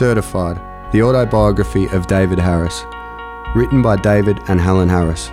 Certified, 0.00 0.56
the 0.92 1.02
autobiography 1.02 1.84
of 1.88 2.06
David 2.06 2.38
Harris. 2.38 2.86
Written 3.54 3.82
by 3.82 3.96
David 3.96 4.40
and 4.48 4.58
Helen 4.58 4.88
Harris. 4.88 5.30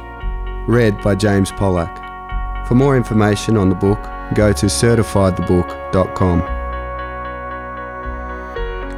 Read 0.68 1.02
by 1.02 1.16
James 1.16 1.54
Pollack. 1.54 2.68
For 2.68 2.76
more 2.76 2.98
information 2.98 3.56
on 3.56 3.70
the 3.70 3.76
book, 3.76 3.98
go 4.36 4.52
to 4.52 4.66
certifiedthebook.com. 4.66 6.42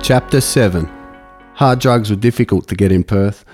Chapter 0.01 0.41
7 0.41 0.89
Hard 1.53 1.77
drugs 1.77 2.09
were 2.09 2.15
difficult 2.15 2.67
to 2.69 2.75
get 2.75 2.91
in 2.91 3.03
Perth. 3.03 3.45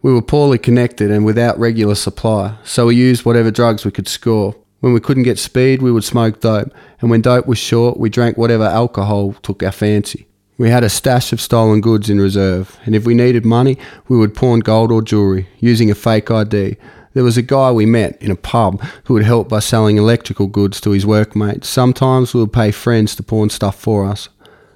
We 0.00 0.12
were 0.12 0.22
poorly 0.22 0.58
connected 0.58 1.10
and 1.10 1.24
without 1.24 1.58
regular 1.58 1.96
supply, 1.96 2.56
so 2.62 2.86
we 2.86 2.94
used 2.94 3.24
whatever 3.24 3.50
drugs 3.50 3.84
we 3.84 3.90
could 3.90 4.06
score. 4.06 4.54
When 4.78 4.92
we 4.92 5.00
couldn't 5.00 5.24
get 5.24 5.40
speed, 5.40 5.82
we 5.82 5.90
would 5.90 6.04
smoke 6.04 6.38
dope, 6.40 6.72
and 7.00 7.10
when 7.10 7.20
dope 7.20 7.48
was 7.48 7.58
short, 7.58 7.98
we 7.98 8.10
drank 8.10 8.38
whatever 8.38 8.62
alcohol 8.62 9.32
took 9.42 9.64
our 9.64 9.72
fancy. 9.72 10.27
We 10.58 10.70
had 10.70 10.82
a 10.82 10.90
stash 10.90 11.32
of 11.32 11.40
stolen 11.40 11.80
goods 11.80 12.10
in 12.10 12.20
reserve, 12.20 12.76
and 12.84 12.96
if 12.96 13.06
we 13.06 13.14
needed 13.14 13.44
money, 13.44 13.78
we 14.08 14.18
would 14.18 14.34
pawn 14.34 14.58
gold 14.58 14.90
or 14.90 15.02
jewellery 15.02 15.46
using 15.60 15.88
a 15.88 15.94
fake 15.94 16.32
ID. 16.32 16.76
There 17.14 17.22
was 17.22 17.36
a 17.36 17.42
guy 17.42 17.70
we 17.70 17.86
met 17.86 18.20
in 18.20 18.32
a 18.32 18.36
pub 18.36 18.82
who 19.04 19.14
would 19.14 19.22
help 19.22 19.48
by 19.48 19.60
selling 19.60 19.98
electrical 19.98 20.48
goods 20.48 20.80
to 20.80 20.90
his 20.90 21.06
workmates. 21.06 21.68
Sometimes 21.68 22.34
we 22.34 22.40
would 22.40 22.52
pay 22.52 22.72
friends 22.72 23.14
to 23.14 23.22
pawn 23.22 23.50
stuff 23.50 23.78
for 23.78 24.04
us. 24.04 24.30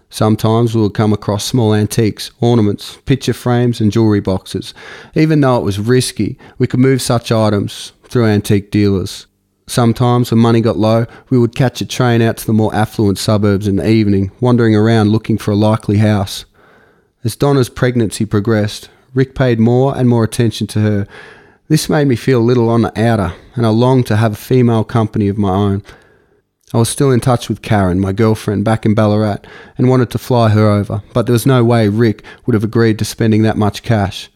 Sometimes 0.08 0.72
we 0.72 0.82
would 0.82 0.94
come 0.94 1.12
across 1.12 1.44
small 1.44 1.74
antiques, 1.74 2.30
ornaments, 2.38 2.98
picture 3.04 3.34
frames, 3.34 3.80
and 3.80 3.90
jewellery 3.90 4.20
boxes. 4.20 4.74
Even 5.16 5.40
though 5.40 5.56
it 5.56 5.64
was 5.64 5.80
risky, 5.80 6.38
we 6.58 6.68
could 6.68 6.78
move 6.78 7.02
such 7.02 7.32
items 7.32 7.92
through 8.04 8.26
antique 8.26 8.70
dealers. 8.70 9.26
Sometimes, 9.66 10.30
when 10.30 10.40
money 10.40 10.60
got 10.60 10.76
low, 10.76 11.06
we 11.30 11.38
would 11.38 11.54
catch 11.54 11.80
a 11.80 11.86
train 11.86 12.20
out 12.20 12.36
to 12.38 12.46
the 12.46 12.52
more 12.52 12.74
affluent 12.74 13.18
suburbs 13.18 13.68
in 13.68 13.76
the 13.76 13.88
evening, 13.88 14.30
wandering 14.40 14.74
around 14.74 15.10
looking 15.10 15.38
for 15.38 15.52
a 15.52 15.56
likely 15.56 15.98
house. 15.98 16.44
As 17.24 17.36
Donna's 17.36 17.68
pregnancy 17.68 18.26
progressed, 18.26 18.90
Rick 19.14 19.34
paid 19.34 19.60
more 19.60 19.96
and 19.96 20.08
more 20.08 20.24
attention 20.24 20.66
to 20.68 20.80
her. 20.80 21.06
This 21.68 21.88
made 21.88 22.08
me 22.08 22.16
feel 22.16 22.40
a 22.40 22.42
little 22.42 22.68
on 22.68 22.82
the 22.82 23.00
outer, 23.00 23.34
and 23.54 23.64
I 23.64 23.68
longed 23.68 24.06
to 24.08 24.16
have 24.16 24.32
a 24.32 24.36
female 24.36 24.84
company 24.84 25.28
of 25.28 25.38
my 25.38 25.50
own. 25.50 25.82
I 26.74 26.78
was 26.78 26.88
still 26.88 27.10
in 27.10 27.20
touch 27.20 27.48
with 27.48 27.62
Karen, 27.62 28.00
my 28.00 28.12
girlfriend, 28.12 28.64
back 28.64 28.86
in 28.86 28.94
Ballarat, 28.94 29.40
and 29.76 29.88
wanted 29.88 30.10
to 30.10 30.18
fly 30.18 30.48
her 30.48 30.68
over, 30.68 31.02
but 31.12 31.26
there 31.26 31.34
was 31.34 31.46
no 31.46 31.62
way 31.62 31.88
Rick 31.88 32.24
would 32.46 32.54
have 32.54 32.64
agreed 32.64 32.98
to 32.98 33.04
spending 33.04 33.42
that 33.42 33.58
much 33.58 33.82
cash. 33.82 34.30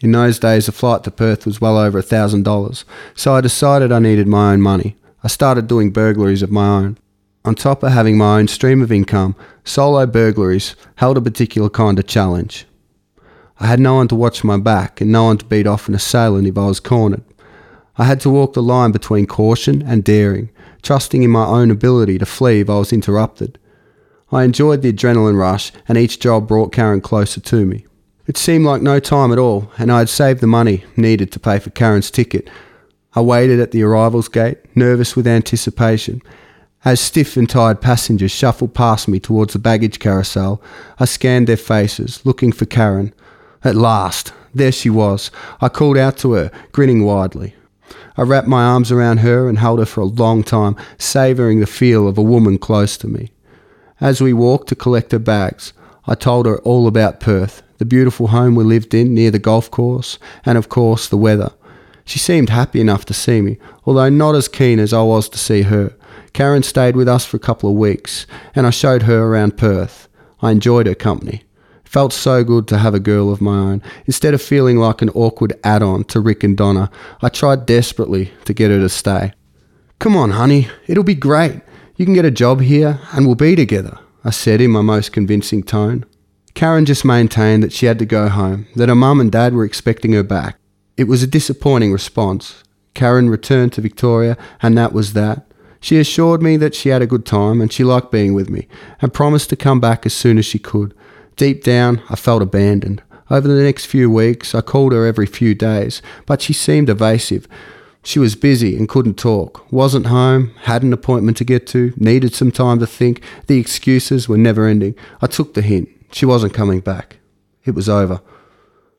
In 0.00 0.12
those 0.12 0.38
days, 0.38 0.68
a 0.68 0.72
flight 0.72 1.04
to 1.04 1.10
Perth 1.10 1.46
was 1.46 1.60
well 1.60 1.78
over 1.78 1.98
a 1.98 2.02
thousand 2.02 2.42
dollars, 2.42 2.84
so 3.14 3.34
I 3.34 3.40
decided 3.40 3.90
I 3.90 3.98
needed 3.98 4.26
my 4.26 4.52
own 4.52 4.60
money. 4.60 4.96
I 5.24 5.28
started 5.28 5.66
doing 5.66 5.90
burglaries 5.90 6.42
of 6.42 6.50
my 6.50 6.68
own. 6.68 6.98
On 7.46 7.54
top 7.54 7.82
of 7.82 7.92
having 7.92 8.18
my 8.18 8.38
own 8.38 8.48
stream 8.48 8.82
of 8.82 8.92
income, 8.92 9.34
solo 9.64 10.04
burglaries 10.04 10.76
held 10.96 11.16
a 11.16 11.22
particular 11.22 11.70
kind 11.70 11.98
of 11.98 12.06
challenge. 12.06 12.66
I 13.58 13.66
had 13.66 13.80
no 13.80 13.94
one 13.94 14.08
to 14.08 14.14
watch 14.14 14.44
my 14.44 14.58
back 14.58 15.00
and 15.00 15.10
no 15.10 15.24
one 15.24 15.38
to 15.38 15.44
beat 15.46 15.66
off 15.66 15.88
an 15.88 15.94
assailant 15.94 16.46
if 16.46 16.58
I 16.58 16.66
was 16.66 16.78
cornered. 16.78 17.24
I 17.96 18.04
had 18.04 18.20
to 18.20 18.30
walk 18.30 18.52
the 18.52 18.62
line 18.62 18.92
between 18.92 19.26
caution 19.26 19.80
and 19.80 20.04
daring, 20.04 20.50
trusting 20.82 21.22
in 21.22 21.30
my 21.30 21.46
own 21.46 21.70
ability 21.70 22.18
to 22.18 22.26
flee 22.26 22.60
if 22.60 22.68
I 22.68 22.78
was 22.78 22.92
interrupted. 22.92 23.58
I 24.30 24.42
enjoyed 24.44 24.82
the 24.82 24.92
adrenaline 24.92 25.38
rush, 25.38 25.72
and 25.88 25.96
each 25.96 26.20
job 26.20 26.46
brought 26.46 26.72
Karen 26.72 27.00
closer 27.00 27.40
to 27.40 27.64
me. 27.64 27.86
It 28.26 28.36
seemed 28.36 28.64
like 28.64 28.82
no 28.82 28.98
time 28.98 29.32
at 29.32 29.38
all, 29.38 29.70
and 29.78 29.90
I 29.92 30.00
had 30.00 30.08
saved 30.08 30.40
the 30.40 30.48
money 30.48 30.84
needed 30.96 31.30
to 31.32 31.40
pay 31.40 31.60
for 31.60 31.70
Karen's 31.70 32.10
ticket. 32.10 32.50
I 33.14 33.20
waited 33.20 33.60
at 33.60 33.70
the 33.70 33.84
arrivals 33.84 34.28
gate, 34.28 34.58
nervous 34.74 35.14
with 35.14 35.26
anticipation. 35.28 36.22
As 36.84 37.00
stiff 37.00 37.36
and 37.36 37.48
tired 37.48 37.80
passengers 37.80 38.32
shuffled 38.32 38.74
past 38.74 39.06
me 39.06 39.20
towards 39.20 39.52
the 39.52 39.58
baggage 39.60 40.00
carousel, 40.00 40.60
I 40.98 41.04
scanned 41.04 41.46
their 41.46 41.56
faces, 41.56 42.24
looking 42.26 42.52
for 42.52 42.66
Karen. 42.66 43.14
At 43.62 43.76
last, 43.76 44.32
there 44.54 44.72
she 44.72 44.90
was. 44.90 45.30
I 45.60 45.68
called 45.68 45.96
out 45.96 46.16
to 46.18 46.32
her, 46.32 46.50
grinning 46.72 47.04
widely. 47.04 47.54
I 48.16 48.22
wrapped 48.22 48.48
my 48.48 48.64
arms 48.64 48.90
around 48.90 49.18
her 49.18 49.48
and 49.48 49.58
held 49.58 49.78
her 49.78 49.86
for 49.86 50.00
a 50.00 50.04
long 50.04 50.42
time, 50.42 50.76
savouring 50.98 51.60
the 51.60 51.66
feel 51.66 52.08
of 52.08 52.18
a 52.18 52.22
woman 52.22 52.58
close 52.58 52.96
to 52.98 53.08
me. 53.08 53.30
As 54.00 54.20
we 54.20 54.32
walked 54.32 54.68
to 54.68 54.74
collect 54.74 55.12
her 55.12 55.18
bags, 55.18 55.72
I 56.06 56.14
told 56.14 56.46
her 56.46 56.58
all 56.58 56.86
about 56.86 57.20
Perth, 57.20 57.62
the 57.78 57.84
beautiful 57.84 58.28
home 58.28 58.54
we 58.54 58.64
lived 58.64 58.94
in 58.94 59.14
near 59.14 59.30
the 59.30 59.38
golf 59.38 59.70
course, 59.70 60.18
and 60.44 60.56
of 60.56 60.68
course 60.68 61.08
the 61.08 61.16
weather. 61.16 61.52
She 62.04 62.18
seemed 62.18 62.50
happy 62.50 62.80
enough 62.80 63.04
to 63.06 63.14
see 63.14 63.40
me, 63.40 63.58
although 63.84 64.08
not 64.08 64.36
as 64.36 64.46
keen 64.48 64.78
as 64.78 64.92
I 64.92 65.02
was 65.02 65.28
to 65.30 65.38
see 65.38 65.62
her. 65.62 65.94
Karen 66.32 66.62
stayed 66.62 66.94
with 66.94 67.08
us 67.08 67.24
for 67.24 67.36
a 67.36 67.40
couple 67.40 67.68
of 67.68 67.76
weeks, 67.76 68.26
and 68.54 68.66
I 68.66 68.70
showed 68.70 69.02
her 69.02 69.24
around 69.24 69.56
Perth. 69.56 70.08
I 70.40 70.52
enjoyed 70.52 70.86
her 70.86 70.94
company. 70.94 71.42
It 71.84 71.88
felt 71.88 72.12
so 72.12 72.44
good 72.44 72.68
to 72.68 72.78
have 72.78 72.94
a 72.94 73.00
girl 73.00 73.32
of 73.32 73.40
my 73.40 73.58
own. 73.58 73.82
Instead 74.06 74.34
of 74.34 74.42
feeling 74.42 74.76
like 74.76 75.02
an 75.02 75.08
awkward 75.10 75.58
add 75.64 75.82
on 75.82 76.04
to 76.04 76.20
Rick 76.20 76.44
and 76.44 76.56
Donna, 76.56 76.90
I 77.22 77.28
tried 77.28 77.66
desperately 77.66 78.32
to 78.44 78.54
get 78.54 78.70
her 78.70 78.78
to 78.78 78.88
stay. 78.88 79.32
Come 79.98 80.16
on, 80.16 80.30
honey, 80.30 80.68
it'll 80.86 81.04
be 81.04 81.14
great. 81.14 81.60
You 81.96 82.04
can 82.04 82.14
get 82.14 82.24
a 82.24 82.30
job 82.30 82.60
here, 82.60 83.00
and 83.12 83.26
we'll 83.26 83.34
be 83.34 83.56
together, 83.56 83.98
I 84.24 84.30
said 84.30 84.60
in 84.60 84.70
my 84.70 84.82
most 84.82 85.12
convincing 85.12 85.62
tone. 85.62 86.04
Karen 86.56 86.86
just 86.86 87.04
maintained 87.04 87.62
that 87.62 87.72
she 87.74 87.84
had 87.84 87.98
to 87.98 88.06
go 88.06 88.30
home, 88.30 88.66
that 88.74 88.88
her 88.88 88.94
mum 88.94 89.20
and 89.20 89.30
dad 89.30 89.52
were 89.52 89.66
expecting 89.66 90.14
her 90.14 90.22
back. 90.22 90.58
It 90.96 91.04
was 91.04 91.22
a 91.22 91.26
disappointing 91.26 91.92
response. 91.92 92.64
Karen 92.94 93.28
returned 93.28 93.74
to 93.74 93.82
Victoria, 93.82 94.38
and 94.62 94.76
that 94.78 94.94
was 94.94 95.12
that. 95.12 95.46
She 95.80 95.98
assured 95.98 96.40
me 96.40 96.56
that 96.56 96.74
she 96.74 96.88
had 96.88 97.02
a 97.02 97.06
good 97.06 97.26
time 97.26 97.60
and 97.60 97.70
she 97.70 97.84
liked 97.84 98.10
being 98.10 98.32
with 98.32 98.48
me, 98.48 98.68
and 99.02 99.12
promised 99.12 99.50
to 99.50 99.56
come 99.56 99.80
back 99.80 100.06
as 100.06 100.14
soon 100.14 100.38
as 100.38 100.46
she 100.46 100.58
could. 100.58 100.94
Deep 101.36 101.62
down, 101.62 102.02
I 102.08 102.16
felt 102.16 102.40
abandoned. 102.40 103.02
Over 103.30 103.48
the 103.48 103.62
next 103.62 103.84
few 103.84 104.10
weeks, 104.10 104.54
I 104.54 104.62
called 104.62 104.92
her 104.92 105.04
every 105.04 105.26
few 105.26 105.54
days, 105.54 106.00
but 106.24 106.40
she 106.40 106.54
seemed 106.54 106.88
evasive. 106.88 107.46
She 108.02 108.18
was 108.18 108.34
busy 108.34 108.78
and 108.78 108.88
couldn't 108.88 109.18
talk, 109.18 109.70
wasn't 109.70 110.06
home, 110.06 110.52
had 110.62 110.82
an 110.82 110.94
appointment 110.94 111.36
to 111.36 111.44
get 111.44 111.66
to, 111.66 111.92
needed 111.98 112.34
some 112.34 112.50
time 112.50 112.78
to 112.78 112.86
think. 112.86 113.20
The 113.46 113.58
excuses 113.58 114.26
were 114.26 114.38
never 114.38 114.66
ending. 114.66 114.94
I 115.20 115.26
took 115.26 115.52
the 115.52 115.60
hint. 115.60 115.90
She 116.12 116.26
wasn't 116.26 116.54
coming 116.54 116.80
back. 116.80 117.16
It 117.64 117.74
was 117.74 117.88
over. 117.88 118.20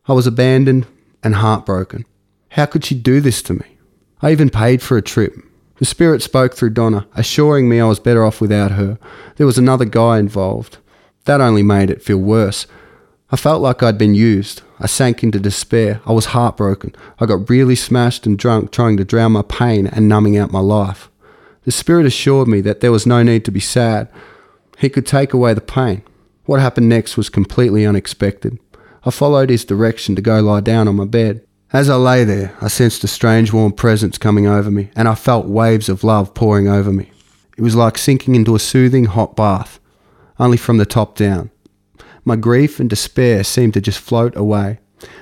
I 0.08 0.14
was 0.14 0.28
abandoned 0.28 0.88
and 1.24 1.36
heartbroken. 1.36 2.06
How 2.50 2.66
could 2.66 2.86
she 2.86 2.96
do 2.96 3.22
this 3.22 3.42
to 3.44 3.54
me? 3.54 3.78
I 4.22 4.32
even 4.32 4.50
paid 4.50 4.82
for 4.82 4.98
a 4.98 5.02
trip. 5.02 5.36
The 5.78 5.86
spirit 5.86 6.22
spoke 6.22 6.56
through 6.56 6.72
Donna, 6.72 7.08
assuring 7.16 7.70
me 7.70 7.80
I 7.80 7.86
was 7.86 8.00
better 8.00 8.26
off 8.26 8.42
without 8.42 8.72
her. 8.72 8.98
There 9.36 9.46
was 9.46 9.58
another 9.58 9.86
guy 9.86 10.18
involved. 10.18 10.78
That 11.26 11.42
only 11.42 11.62
made 11.62 11.90
it 11.90 12.02
feel 12.02 12.18
worse. 12.18 12.66
I 13.30 13.36
felt 13.36 13.62
like 13.62 13.84
I'd 13.84 13.98
been 13.98 14.16
used. 14.16 14.62
I 14.80 14.88
sank 14.88 15.22
into 15.22 15.40
despair. 15.40 16.02
I 16.06 16.14
was 16.14 16.28
heartbroken. 16.28 16.96
I 17.20 17.26
got 17.26 17.50
really 17.50 17.76
smashed 17.76 18.26
and 18.26 18.38
drunk 18.38 18.72
trying 18.72 18.98
to 18.98 19.06
drown 19.06 19.34
my 19.34 19.42
pain 19.42 19.86
and 19.86 20.08
numbing 20.08 20.38
out 20.38 20.52
my 20.52 20.62
life. 20.62 21.10
The 21.64 21.72
Spirit 21.72 22.06
assured 22.06 22.48
me 22.48 22.62
that 22.62 22.80
there 22.80 22.92
was 22.92 23.06
no 23.06 23.22
need 23.24 23.44
to 23.46 23.52
be 23.52 23.60
sad. 23.60 24.10
He 24.78 24.90
could 24.90 25.06
take 25.06 25.34
away 25.34 25.54
the 25.54 25.62
pain. 25.62 26.02
What 26.48 26.62
happened 26.62 26.88
next 26.88 27.18
was 27.18 27.30
completely 27.30 27.86
unexpected. 27.86 28.58
I 29.04 29.12
followed 29.12 29.50
his 29.50 29.66
direction 29.66 30.16
to 30.16 30.22
go 30.22 30.40
lie 30.40 30.62
down 30.62 30.88
on 30.88 30.96
my 30.96 31.04
bed. 31.04 31.46
As 31.74 31.90
I 31.90 31.96
lay 31.96 32.24
there, 32.24 32.56
I 32.62 32.70
sensed 32.70 33.04
a 33.04 33.08
strange 33.08 33.52
warm 33.52 33.74
presence 33.74 34.18
coming 34.18 34.48
over 34.48 34.72
me, 34.72 34.90
and 34.96 35.10
I 35.10 35.16
felt 35.16 35.48
waves 35.48 35.90
of 35.90 36.06
love 36.06 36.34
pouring 36.34 36.70
over 36.70 36.94
me. 36.94 37.12
It 37.58 37.64
was 37.64 37.76
like 37.76 37.98
sinking 37.98 38.34
into 38.34 38.56
a 38.56 38.60
soothing 38.60 39.06
hot 39.06 39.36
bath, 39.36 39.82
only 40.40 40.56
from 40.56 40.78
the 40.78 40.86
top 40.86 41.18
down. 41.18 41.52
My 42.24 42.38
grief 42.38 42.80
and 42.80 42.90
despair 42.90 43.44
seemed 43.44 43.74
to 43.74 43.82
just 43.82 44.00
float 44.00 44.34
away. 44.38 44.80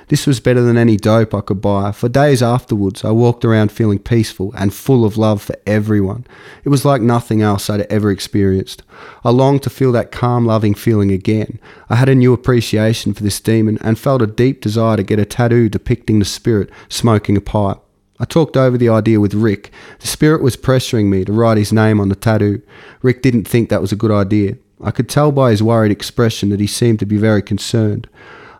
This 0.08 0.26
was 0.26 0.40
better 0.40 0.62
than 0.62 0.78
any 0.78 0.96
dope 0.96 1.34
I 1.34 1.40
could 1.40 1.60
buy. 1.60 1.92
For 1.92 2.08
days 2.08 2.42
afterwards, 2.42 3.04
I 3.04 3.10
walked 3.10 3.44
around 3.44 3.72
feeling 3.72 3.98
peaceful 3.98 4.52
and 4.56 4.72
full 4.72 5.04
of 5.04 5.18
love 5.18 5.42
for 5.42 5.56
everyone. 5.66 6.26
It 6.64 6.68
was 6.70 6.84
like 6.84 7.02
nothing 7.02 7.42
else 7.42 7.68
I'd 7.68 7.82
ever 7.82 8.10
experienced. 8.10 8.82
I 9.24 9.30
longed 9.30 9.62
to 9.64 9.70
feel 9.70 9.92
that 9.92 10.12
calm, 10.12 10.46
loving 10.46 10.74
feeling 10.74 11.10
again. 11.10 11.58
I 11.90 11.96
had 11.96 12.08
a 12.08 12.14
new 12.14 12.32
appreciation 12.32 13.12
for 13.14 13.22
this 13.22 13.40
demon 13.40 13.78
and 13.82 13.98
felt 13.98 14.22
a 14.22 14.26
deep 14.26 14.60
desire 14.60 14.96
to 14.96 15.02
get 15.02 15.18
a 15.18 15.24
tattoo 15.24 15.68
depicting 15.68 16.18
the 16.18 16.24
spirit 16.24 16.70
smoking 16.88 17.36
a 17.36 17.40
pipe. 17.40 17.78
I 18.18 18.24
talked 18.24 18.56
over 18.56 18.78
the 18.78 18.88
idea 18.88 19.20
with 19.20 19.34
Rick. 19.34 19.70
The 19.98 20.06
spirit 20.06 20.42
was 20.42 20.56
pressuring 20.56 21.06
me 21.06 21.24
to 21.26 21.32
write 21.32 21.58
his 21.58 21.72
name 21.72 22.00
on 22.00 22.08
the 22.08 22.14
tattoo. 22.14 22.62
Rick 23.02 23.20
didn't 23.20 23.46
think 23.46 23.68
that 23.68 23.82
was 23.82 23.92
a 23.92 23.96
good 23.96 24.10
idea. 24.10 24.56
I 24.82 24.90
could 24.90 25.08
tell 25.08 25.32
by 25.32 25.50
his 25.50 25.62
worried 25.62 25.92
expression 25.92 26.48
that 26.50 26.60
he 26.60 26.66
seemed 26.66 26.98
to 27.00 27.06
be 27.06 27.18
very 27.18 27.42
concerned. 27.42 28.08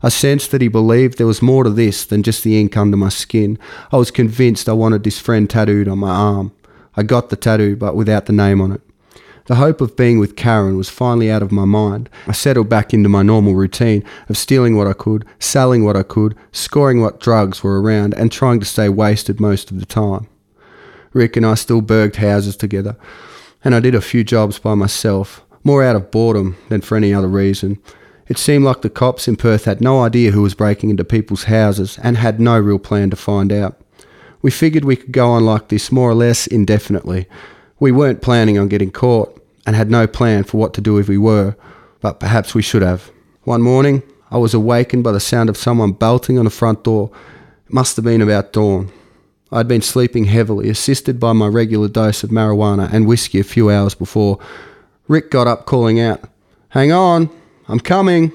I 0.06 0.08
sensed 0.08 0.52
that 0.52 0.60
he 0.60 0.68
believed 0.68 1.18
there 1.18 1.26
was 1.26 1.42
more 1.42 1.64
to 1.64 1.70
this 1.70 2.04
than 2.04 2.22
just 2.22 2.44
the 2.44 2.60
ink 2.60 2.76
under 2.76 2.96
my 2.96 3.08
skin. 3.08 3.58
I 3.90 3.96
was 3.96 4.12
convinced 4.12 4.68
I 4.68 4.72
wanted 4.72 5.02
this 5.02 5.18
friend 5.18 5.50
tattooed 5.50 5.88
on 5.88 5.98
my 5.98 6.10
arm. 6.10 6.52
I 6.96 7.02
got 7.02 7.28
the 7.28 7.34
tattoo, 7.34 7.74
but 7.74 7.96
without 7.96 8.26
the 8.26 8.32
name 8.32 8.60
on 8.60 8.70
it. 8.70 8.80
The 9.46 9.56
hope 9.56 9.80
of 9.80 9.96
being 9.96 10.20
with 10.20 10.36
Karen 10.36 10.76
was 10.76 10.88
finally 10.88 11.28
out 11.28 11.42
of 11.42 11.50
my 11.50 11.64
mind. 11.64 12.08
I 12.28 12.32
settled 12.34 12.68
back 12.68 12.94
into 12.94 13.08
my 13.08 13.24
normal 13.24 13.56
routine 13.56 14.04
of 14.28 14.36
stealing 14.36 14.76
what 14.76 14.86
I 14.86 14.92
could, 14.92 15.24
selling 15.40 15.84
what 15.84 15.96
I 15.96 16.04
could, 16.04 16.36
scoring 16.52 17.00
what 17.00 17.18
drugs 17.18 17.64
were 17.64 17.82
around, 17.82 18.14
and 18.14 18.30
trying 18.30 18.60
to 18.60 18.64
stay 18.64 18.88
wasted 18.88 19.40
most 19.40 19.72
of 19.72 19.80
the 19.80 19.86
time. 19.86 20.28
Rick 21.14 21.36
and 21.36 21.44
I 21.44 21.56
still 21.56 21.80
burged 21.80 22.14
houses 22.14 22.56
together, 22.56 22.96
and 23.64 23.74
I 23.74 23.80
did 23.80 23.96
a 23.96 24.00
few 24.00 24.22
jobs 24.22 24.60
by 24.60 24.76
myself, 24.76 25.44
more 25.64 25.82
out 25.82 25.96
of 25.96 26.12
boredom 26.12 26.56
than 26.68 26.80
for 26.80 26.96
any 26.96 27.12
other 27.12 27.26
reason. 27.26 27.80
It 28.28 28.38
seemed 28.38 28.64
like 28.64 28.82
the 28.82 28.90
cops 28.90 29.28
in 29.28 29.36
Perth 29.36 29.66
had 29.66 29.80
no 29.80 30.02
idea 30.02 30.32
who 30.32 30.42
was 30.42 30.54
breaking 30.54 30.90
into 30.90 31.04
people's 31.04 31.44
houses 31.44 31.98
and 32.02 32.16
had 32.16 32.40
no 32.40 32.58
real 32.58 32.78
plan 32.78 33.10
to 33.10 33.16
find 33.16 33.52
out. 33.52 33.80
We 34.42 34.50
figured 34.50 34.84
we 34.84 34.96
could 34.96 35.12
go 35.12 35.30
on 35.30 35.44
like 35.44 35.68
this 35.68 35.92
more 35.92 36.10
or 36.10 36.14
less 36.14 36.46
indefinitely. 36.46 37.26
We 37.78 37.92
weren't 37.92 38.22
planning 38.22 38.58
on 38.58 38.68
getting 38.68 38.90
caught 38.90 39.40
and 39.66 39.76
had 39.76 39.90
no 39.90 40.06
plan 40.06 40.44
for 40.44 40.58
what 40.58 40.74
to 40.74 40.80
do 40.80 40.98
if 40.98 41.08
we 41.08 41.18
were, 41.18 41.56
but 42.00 42.20
perhaps 42.20 42.54
we 42.54 42.62
should 42.62 42.82
have. 42.82 43.10
One 43.44 43.62
morning, 43.62 44.02
I 44.30 44.38
was 44.38 44.54
awakened 44.54 45.04
by 45.04 45.12
the 45.12 45.20
sound 45.20 45.48
of 45.48 45.56
someone 45.56 45.92
belting 45.92 46.38
on 46.38 46.44
the 46.44 46.50
front 46.50 46.84
door. 46.84 47.10
It 47.66 47.72
must 47.72 47.96
have 47.96 48.04
been 48.04 48.22
about 48.22 48.52
dawn. 48.52 48.90
I 49.52 49.58
had 49.58 49.68
been 49.68 49.82
sleeping 49.82 50.24
heavily, 50.24 50.68
assisted 50.68 51.20
by 51.20 51.32
my 51.32 51.46
regular 51.46 51.88
dose 51.88 52.24
of 52.24 52.30
marijuana 52.30 52.92
and 52.92 53.06
whiskey 53.06 53.38
a 53.38 53.44
few 53.44 53.70
hours 53.70 53.94
before. 53.94 54.40
Rick 55.06 55.30
got 55.30 55.46
up 55.46 55.66
calling 55.66 56.00
out, 56.00 56.28
Hang 56.70 56.90
on, 56.90 57.30
I'm 57.68 57.80
coming, 57.80 58.32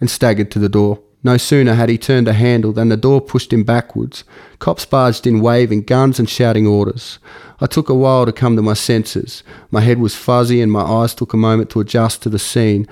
and 0.00 0.10
staggered 0.10 0.50
to 0.52 0.58
the 0.58 0.68
door. 0.68 1.00
No 1.24 1.38
sooner 1.38 1.72
had 1.72 1.88
he 1.88 1.96
turned 1.96 2.28
a 2.28 2.34
handle 2.34 2.72
than 2.72 2.90
the 2.90 2.98
door 2.98 3.20
pushed 3.20 3.52
him 3.52 3.64
backwards. 3.64 4.24
Cops 4.58 4.84
barged 4.84 5.26
in 5.26 5.40
waving 5.40 5.84
guns 5.84 6.18
and 6.18 6.28
shouting 6.28 6.66
orders. 6.66 7.18
I 7.60 7.66
took 7.66 7.88
a 7.88 7.94
while 7.94 8.26
to 8.26 8.32
come 8.32 8.56
to 8.56 8.62
my 8.62 8.74
senses. 8.74 9.42
My 9.70 9.80
head 9.80 9.98
was 9.98 10.14
fuzzy 10.14 10.60
and 10.60 10.70
my 10.70 10.82
eyes 10.82 11.14
took 11.14 11.32
a 11.32 11.38
moment 11.38 11.70
to 11.70 11.80
adjust 11.80 12.22
to 12.22 12.28
the 12.28 12.38
scene. 12.38 12.86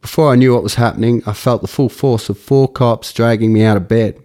Before 0.00 0.32
I 0.32 0.36
knew 0.36 0.54
what 0.54 0.62
was 0.62 0.76
happening, 0.76 1.22
I 1.26 1.34
felt 1.34 1.60
the 1.60 1.68
full 1.68 1.90
force 1.90 2.30
of 2.30 2.38
four 2.38 2.68
cops 2.68 3.12
dragging 3.12 3.52
me 3.52 3.62
out 3.64 3.76
of 3.76 3.86
bed. 3.86 4.18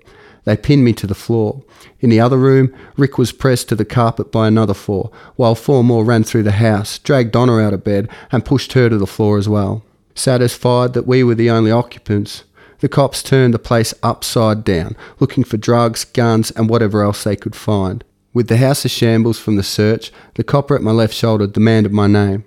They 0.45 0.55
pinned 0.55 0.85
me 0.85 0.93
to 0.93 1.07
the 1.07 1.13
floor. 1.13 1.61
In 1.99 2.09
the 2.09 2.21
other 2.21 2.37
room, 2.37 2.73
Rick 2.95 3.17
was 3.17 3.33
pressed 3.33 3.67
to 3.69 3.75
the 3.75 3.83
carpet 3.83 4.31
by 4.31 4.47
another 4.47 4.73
four, 4.73 5.11
while 5.35 5.53
four 5.53 5.83
more 5.83 6.05
ran 6.05 6.23
through 6.23 6.43
the 6.43 6.53
house, 6.53 6.97
dragged 6.99 7.33
Donna 7.33 7.59
out 7.59 7.73
of 7.73 7.83
bed, 7.83 8.07
and 8.31 8.45
pushed 8.45 8.71
her 8.73 8.89
to 8.89 8.97
the 8.97 9.05
floor 9.05 9.37
as 9.37 9.49
well. 9.49 9.83
Satisfied 10.19 10.91
that 10.95 11.07
we 11.07 11.23
were 11.23 11.33
the 11.33 11.49
only 11.49 11.71
occupants, 11.71 12.43
the 12.79 12.89
cops 12.89 13.23
turned 13.23 13.53
the 13.53 13.57
place 13.57 13.93
upside 14.03 14.65
down, 14.65 14.97
looking 15.17 15.45
for 15.45 15.55
drugs, 15.55 16.03
guns, 16.03 16.51
and 16.51 16.69
whatever 16.69 17.01
else 17.03 17.23
they 17.23 17.37
could 17.37 17.55
find. 17.55 18.03
With 18.33 18.49
the 18.49 18.57
house 18.57 18.83
a 18.83 18.89
shambles 18.89 19.39
from 19.39 19.55
the 19.55 19.63
search, 19.63 20.11
the 20.33 20.43
copper 20.43 20.75
at 20.75 20.81
my 20.81 20.91
left 20.91 21.13
shoulder 21.13 21.47
demanded 21.47 21.93
my 21.93 22.07
name. 22.07 22.43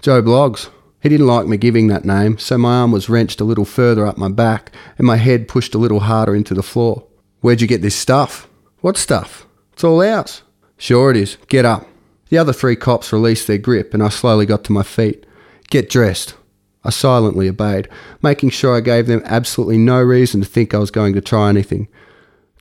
Joe 0.00 0.22
Bloggs. 0.22 0.70
He 1.02 1.10
didn't 1.10 1.26
like 1.26 1.46
me 1.46 1.58
giving 1.58 1.88
that 1.88 2.06
name, 2.06 2.38
so 2.38 2.56
my 2.56 2.76
arm 2.76 2.90
was 2.90 3.10
wrenched 3.10 3.38
a 3.38 3.44
little 3.44 3.66
further 3.66 4.06
up 4.06 4.16
my 4.16 4.30
back 4.30 4.72
and 4.96 5.06
my 5.06 5.16
head 5.16 5.46
pushed 5.46 5.74
a 5.74 5.78
little 5.78 6.00
harder 6.00 6.34
into 6.34 6.54
the 6.54 6.62
floor. 6.62 7.04
Where'd 7.42 7.60
you 7.60 7.66
get 7.68 7.82
this 7.82 7.94
stuff? 7.94 8.48
What 8.80 8.96
stuff? 8.96 9.46
It's 9.74 9.84
all 9.84 10.00
ours. 10.00 10.42
Sure 10.78 11.10
it 11.10 11.18
is. 11.18 11.36
Get 11.48 11.66
up. 11.66 11.86
The 12.30 12.38
other 12.38 12.54
three 12.54 12.76
cops 12.76 13.12
released 13.12 13.46
their 13.46 13.58
grip 13.58 13.92
and 13.92 14.02
I 14.02 14.08
slowly 14.08 14.46
got 14.46 14.64
to 14.64 14.72
my 14.72 14.82
feet. 14.82 15.26
Get 15.68 15.90
dressed. 15.90 16.36
I 16.84 16.90
silently 16.90 17.48
obeyed, 17.48 17.88
making 18.22 18.50
sure 18.50 18.76
I 18.76 18.80
gave 18.80 19.06
them 19.06 19.22
absolutely 19.24 19.78
no 19.78 20.00
reason 20.02 20.40
to 20.42 20.46
think 20.46 20.74
I 20.74 20.78
was 20.78 20.90
going 20.90 21.14
to 21.14 21.20
try 21.20 21.48
anything. 21.48 21.88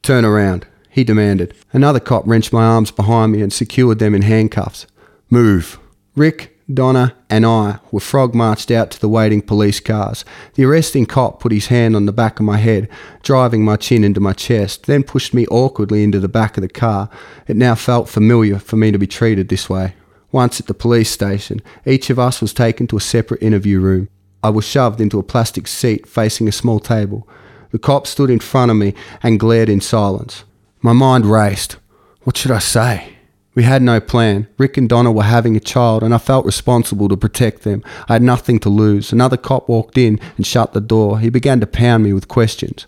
Turn 0.01 0.23
around, 0.25 0.65
he 0.89 1.03
demanded. 1.03 1.53
Another 1.73 1.99
cop 1.99 2.23
wrenched 2.25 2.53
my 2.53 2.63
arms 2.63 2.91
behind 2.91 3.31
me 3.31 3.41
and 3.41 3.51
secured 3.51 3.99
them 3.99 4.15
in 4.15 4.21
handcuffs. 4.21 4.87
Move. 5.29 5.79
Rick, 6.15 6.53
Donna, 6.71 7.15
and 7.29 7.45
I 7.45 7.79
were 7.91 7.99
frog 7.99 8.33
marched 8.33 8.71
out 8.71 8.91
to 8.91 8.99
the 8.99 9.09
waiting 9.09 9.41
police 9.41 9.79
cars. 9.79 10.23
The 10.53 10.63
arresting 10.63 11.05
cop 11.05 11.39
put 11.39 11.51
his 11.51 11.67
hand 11.67 11.95
on 11.95 12.05
the 12.05 12.13
back 12.13 12.39
of 12.39 12.45
my 12.45 12.57
head, 12.57 12.87
driving 13.21 13.65
my 13.65 13.75
chin 13.75 14.03
into 14.03 14.19
my 14.19 14.33
chest, 14.33 14.85
then 14.85 15.03
pushed 15.03 15.33
me 15.33 15.45
awkwardly 15.47 16.03
into 16.03 16.19
the 16.19 16.29
back 16.29 16.55
of 16.55 16.61
the 16.61 16.69
car. 16.69 17.09
It 17.47 17.57
now 17.57 17.75
felt 17.75 18.07
familiar 18.07 18.59
for 18.59 18.77
me 18.77 18.91
to 18.91 18.97
be 18.97 19.07
treated 19.07 19.49
this 19.49 19.69
way. 19.69 19.95
Once 20.31 20.59
at 20.59 20.67
the 20.67 20.73
police 20.73 21.11
station, 21.11 21.61
each 21.85 22.09
of 22.09 22.17
us 22.17 22.41
was 22.41 22.53
taken 22.53 22.87
to 22.87 22.97
a 22.97 23.01
separate 23.01 23.43
interview 23.43 23.79
room. 23.79 24.09
I 24.43 24.49
was 24.49 24.65
shoved 24.65 24.99
into 24.99 25.19
a 25.19 25.23
plastic 25.23 25.67
seat 25.67 26.05
facing 26.05 26.47
a 26.47 26.51
small 26.51 26.79
table. 26.79 27.27
The 27.71 27.79
cop 27.79 28.05
stood 28.05 28.29
in 28.29 28.39
front 28.39 28.69
of 28.69 28.77
me 28.77 28.93
and 29.23 29.39
glared 29.39 29.69
in 29.69 29.81
silence. 29.81 30.43
My 30.81 30.93
mind 30.93 31.25
raced. 31.25 31.77
What 32.23 32.37
should 32.37 32.51
I 32.51 32.59
say? 32.59 33.13
We 33.55 33.63
had 33.63 33.81
no 33.81 33.99
plan. 33.99 34.47
Rick 34.57 34.77
and 34.77 34.89
Donna 34.89 35.11
were 35.11 35.23
having 35.23 35.55
a 35.55 35.59
child, 35.59 36.03
and 36.03 36.13
I 36.13 36.17
felt 36.17 36.45
responsible 36.45 37.07
to 37.07 37.17
protect 37.17 37.61
them. 37.61 37.83
I 38.09 38.13
had 38.13 38.21
nothing 38.21 38.59
to 38.59 38.69
lose. 38.69 39.11
Another 39.11 39.37
cop 39.37 39.69
walked 39.69 39.97
in 39.97 40.19
and 40.37 40.45
shut 40.45 40.73
the 40.73 40.81
door. 40.81 41.19
He 41.19 41.29
began 41.29 41.59
to 41.59 41.67
pound 41.67 42.03
me 42.03 42.13
with 42.13 42.27
questions. 42.27 42.85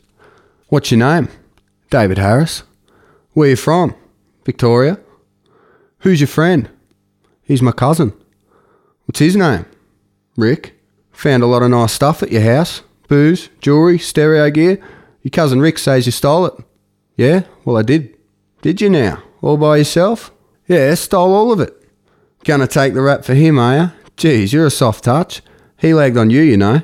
What's 0.67 0.91
your 0.91 0.99
name? 0.99 1.29
David 1.89 2.17
Harris. 2.17 2.63
Where 3.33 3.49
you 3.49 3.55
from? 3.55 3.95
Victoria. 4.43 4.99
Who's 5.99 6.19
your 6.19 6.27
friend? 6.27 6.69
He's 7.43 7.61
my 7.61 7.71
cousin. 7.71 8.13
What's 9.05 9.19
his 9.19 9.35
name? 9.35 9.65
Rick. 10.35 10.74
Found 11.15 11.43
a 11.43 11.47
lot 11.47 11.63
of 11.63 11.71
nice 11.71 11.93
stuff 11.93 12.21
at 12.21 12.31
your 12.31 12.41
house. 12.41 12.81
Booze, 13.07 13.49
jewellery, 13.61 13.97
stereo 13.97 14.49
gear. 14.49 14.79
Your 15.21 15.31
cousin 15.31 15.61
Rick 15.61 15.77
says 15.77 16.05
you 16.05 16.11
stole 16.11 16.45
it. 16.45 16.53
Yeah? 17.15 17.43
Well, 17.63 17.77
I 17.77 17.81
did. 17.81 18.15
Did 18.61 18.81
you 18.81 18.89
now? 18.89 19.23
All 19.41 19.57
by 19.57 19.77
yourself? 19.77 20.31
Yeah, 20.67 20.93
stole 20.95 21.33
all 21.33 21.51
of 21.51 21.59
it. 21.59 21.73
Gonna 22.43 22.67
take 22.67 22.93
the 22.93 23.01
rap 23.01 23.23
for 23.23 23.33
him, 23.33 23.57
are 23.57 23.77
you? 23.77 23.91
Geez, 24.17 24.53
you're 24.53 24.67
a 24.67 24.71
soft 24.71 25.03
touch. 25.03 25.41
He 25.77 25.93
lagged 25.93 26.17
on 26.17 26.29
you, 26.29 26.41
you 26.41 26.57
know. 26.57 26.81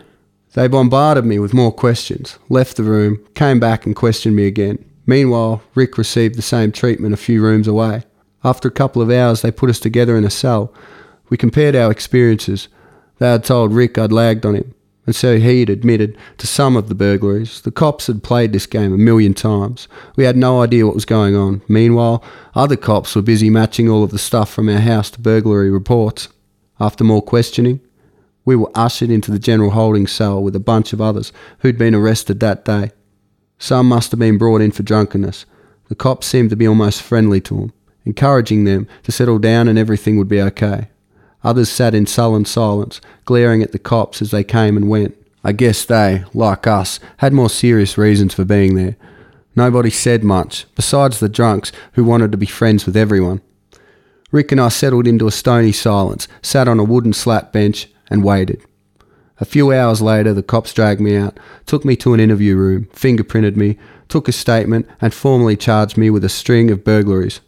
They 0.54 0.68
bombarded 0.68 1.26
me 1.26 1.40
with 1.40 1.54
more 1.54 1.72
questions, 1.72 2.38
left 2.50 2.78
the 2.78 2.84
room, 2.84 3.26
came 3.36 3.60
back 3.60 3.86
and 3.86 3.96
questioned 3.96 4.36
me 4.36 4.48
again. 4.48 4.84
Meanwhile, 5.06 5.62
Rick 5.76 5.98
received 5.98 6.36
the 6.36 6.42
same 6.42 6.72
treatment 6.72 7.14
a 7.14 7.18
few 7.18 7.42
rooms 7.42 7.68
away. 7.68 8.04
After 8.44 8.68
a 8.68 8.72
couple 8.72 9.02
of 9.02 9.10
hours, 9.10 9.42
they 9.42 9.52
put 9.52 9.70
us 9.70 9.80
together 9.80 10.18
in 10.18 10.24
a 10.24 10.30
cell. 10.30 10.74
We 11.30 11.38
compared 11.38 11.76
our 11.76 11.92
experiences. 11.92 12.68
They 13.22 13.28
had 13.28 13.44
told 13.44 13.72
Rick 13.72 14.00
I'd 14.00 14.12
lagged 14.12 14.48
on 14.48 14.56
him 14.56 14.74
and 15.06 15.16
so 15.16 15.38
he'd 15.38 15.70
admitted 15.70 16.18
to 16.38 16.48
some 16.48 16.78
of 16.78 16.88
the 16.88 16.96
burglaries. 16.96 17.62
The 17.62 17.72
cops 17.72 18.08
had 18.08 18.24
played 18.24 18.52
this 18.52 18.66
game 18.66 18.94
a 18.94 18.98
million 18.98 19.34
times. 19.34 19.88
We 20.16 20.24
had 20.24 20.38
no 20.38 20.62
idea 20.62 20.86
what 20.86 20.96
was 20.96 21.06
going 21.06 21.36
on. 21.36 21.62
Meanwhile, 21.68 22.24
other 22.56 22.76
cops 22.76 23.16
were 23.16 23.22
busy 23.22 23.50
matching 23.50 23.90
all 23.90 24.04
of 24.04 24.12
the 24.12 24.18
stuff 24.18 24.52
from 24.52 24.70
our 24.70 24.80
house 24.80 25.10
to 25.12 25.20
burglary 25.20 25.70
reports. 25.72 26.30
After 26.80 27.04
more 27.04 27.22
questioning, 27.22 27.80
we 28.46 28.56
were 28.56 28.72
ushered 28.74 29.10
into 29.10 29.32
the 29.32 29.40
general 29.40 29.72
holding 29.72 30.08
cell 30.08 30.42
with 30.42 30.56
a 30.56 30.60
bunch 30.60 30.94
of 30.94 31.02
others 31.02 31.34
who'd 31.60 31.78
been 31.78 31.94
arrested 31.94 32.40
that 32.40 32.66
day. 32.66 32.92
Some 33.58 33.88
must 33.88 34.12
have 34.12 34.20
been 34.20 34.38
brought 34.38 34.62
in 34.62 34.72
for 34.72 34.84
drunkenness. 34.84 35.46
The 35.90 35.96
cops 35.96 36.26
seemed 36.26 36.52
to 36.52 36.56
be 36.56 36.68
almost 36.68 37.02
friendly 37.02 37.42
to 37.42 37.56
them, 37.56 37.74
encouraging 38.06 38.64
them 38.64 38.88
to 39.04 39.12
settle 39.12 39.40
down 39.40 39.68
and 39.68 39.78
everything 39.78 40.18
would 40.18 40.30
be 40.30 40.42
okay. 40.42 40.91
Others 41.44 41.70
sat 41.70 41.96
in 41.96 42.06
sullen 42.06 42.46
silence, 42.46 43.02
glaring 43.26 43.64
at 43.64 43.72
the 43.72 43.80
cops 43.80 44.22
as 44.22 44.32
they 44.32 44.44
came 44.44 44.78
and 44.78 44.90
went. 44.90 45.18
I 45.44 45.54
guess 45.54 45.86
they, 45.86 46.24
like 46.34 46.68
us, 46.68 47.00
had 47.18 47.34
more 47.34 47.50
serious 47.50 47.98
reasons 47.98 48.34
for 48.34 48.46
being 48.46 48.76
there. 48.76 48.96
Nobody 49.56 49.90
said 49.90 50.24
much, 50.24 50.66
besides 50.76 51.20
the 51.20 51.28
drunks 51.28 51.72
who 51.94 52.04
wanted 52.04 52.32
to 52.32 52.38
be 52.38 52.46
friends 52.46 52.86
with 52.86 52.96
everyone. 52.96 53.42
Rick 54.32 54.52
and 54.52 54.62
I 54.62 54.70
settled 54.70 55.08
into 55.08 55.28
a 55.28 55.32
stony 55.32 55.72
silence, 55.72 56.28
sat 56.42 56.68
on 56.68 56.80
a 56.80 56.84
wooden 56.84 57.12
slat 57.12 57.52
bench, 57.52 57.90
and 58.10 58.24
waited. 58.24 58.62
A 59.40 59.46
few 59.46 59.74
hours 59.74 60.02
later, 60.02 60.34
the 60.34 60.44
cops 60.44 60.74
dragged 60.74 61.02
me 61.02 61.18
out, 61.18 61.40
took 61.66 61.84
me 61.84 61.96
to 61.98 62.14
an 62.14 62.20
interview 62.20 62.56
room, 62.56 62.86
fingerprinted 62.94 63.56
me, 63.56 63.78
took 64.08 64.28
a 64.28 64.32
statement, 64.32 64.88
and 65.02 65.14
formally 65.14 65.58
charged 65.58 65.98
me 65.98 66.10
with 66.10 66.24
a 66.24 66.30
string 66.30 66.70
of 66.70 66.84
burglaries. 66.84 67.42